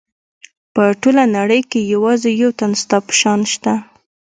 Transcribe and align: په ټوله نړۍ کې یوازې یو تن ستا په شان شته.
په 0.73 0.83
ټوله 1.01 1.23
نړۍ 1.37 1.61
کې 1.71 1.79
یوازې 1.93 2.31
یو 2.41 2.49
تن 2.59 2.71
ستا 2.81 2.97
په 3.05 3.13
شان 3.19 3.39
شته. 3.53 3.73